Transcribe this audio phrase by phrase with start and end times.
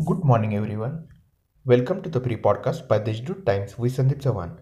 [0.00, 1.08] morning, everyone.
[1.66, 4.56] Welcome to the pre podcast by Deshdoot Times with Sandeep Chavan.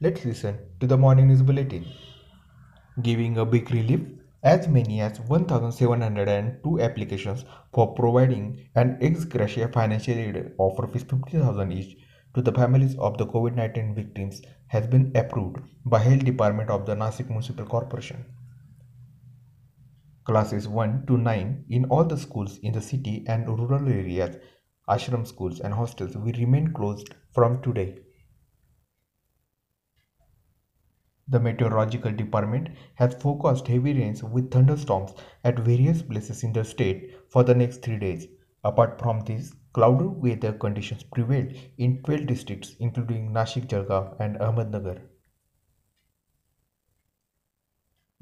[0.00, 1.86] Let's listen to the morning news bulletin.
[3.00, 4.00] Giving a big relief,
[4.42, 11.72] as many as 1,702 applications for providing an ex gratia financial aid of Rs 50,000
[11.72, 11.96] each
[12.34, 16.68] to the families of the COVID 19 victims has been approved by the Health Department
[16.68, 18.24] of the Nasik Municipal Corporation.
[20.24, 24.36] Classes 1 to 9 in all the schools in the city and rural areas
[24.94, 27.98] ashram schools and hostels will remain closed from today.
[31.28, 35.12] The Meteorological Department has forecast heavy rains with thunderstorms
[35.44, 38.26] at various places in the state for the next three days.
[38.64, 41.46] Apart from this, cloudy weather conditions prevail
[41.78, 45.09] in 12 districts including Nashik, Jalgaon and Ahmednagar.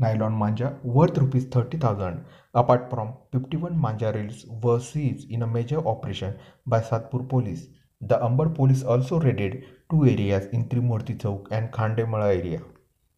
[0.01, 5.85] Nylon manja worth rupees 30,000 apart from 51 manja reels were seized in a major
[5.87, 7.67] operation by Satpur police.
[8.01, 12.61] The Ambad police also raided two areas in Trimurti Chowk and Khandemala area.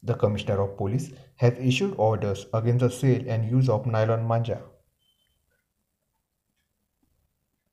[0.02, 4.62] The Commissioner of Police has issued orders against the sale and use of nylon manja.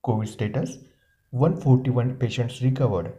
[0.06, 0.80] COVID status
[1.30, 3.14] 141 patients recovered.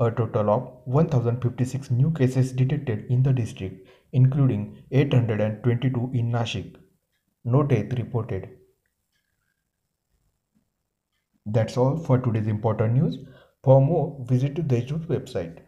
[0.00, 3.86] A total of 1056 new cases detected in the district
[4.20, 6.76] including 822 in Nashik.
[7.44, 8.48] No death reported.
[11.44, 13.18] That's all for today's important news.
[13.62, 15.65] For more, visit the Deshdoot website.